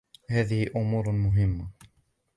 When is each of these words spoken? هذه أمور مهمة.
هذه 0.29 0.69
أمور 0.75 1.11
مهمة. 1.11 1.67